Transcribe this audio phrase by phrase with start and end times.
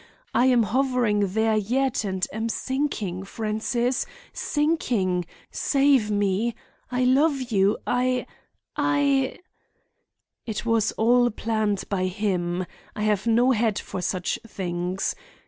[0.33, 6.55] I am hovering there yet and am sinking, Francis, sinking—Save me!
[6.89, 9.37] I love you—I—I—
[10.47, 15.13] "It was all planned by him—I have no head for such things.